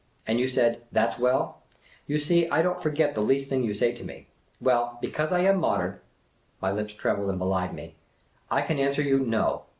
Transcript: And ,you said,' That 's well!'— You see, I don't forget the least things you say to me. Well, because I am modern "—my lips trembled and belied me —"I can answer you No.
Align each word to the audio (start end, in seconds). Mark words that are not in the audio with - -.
And 0.25 0.39
,you 0.39 0.49
said,' 0.49 0.81
That 0.91 1.13
's 1.13 1.19
well!'— 1.19 1.59
You 2.07 2.17
see, 2.17 2.49
I 2.49 2.63
don't 2.63 2.81
forget 2.81 3.13
the 3.13 3.21
least 3.21 3.49
things 3.49 3.67
you 3.67 3.75
say 3.75 3.91
to 3.93 4.03
me. 4.03 4.25
Well, 4.59 4.97
because 4.99 5.31
I 5.31 5.41
am 5.41 5.59
modern 5.59 5.99
"—my 6.59 6.71
lips 6.71 6.95
trembled 6.95 7.29
and 7.29 7.37
belied 7.37 7.71
me 7.71 7.93
—"I 8.49 8.63
can 8.63 8.79
answer 8.79 9.03
you 9.03 9.19
No. 9.19 9.65